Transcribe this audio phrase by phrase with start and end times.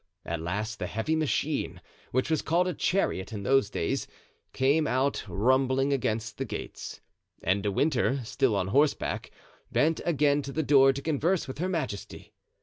[0.25, 4.07] At last the heavy machine, which was called a chariot in those days,
[4.51, 7.01] came out, rumbling against the gates,
[7.43, 9.29] and De Winter, still on horseback,
[9.71, 12.33] bent again to the door to converse with her majesty.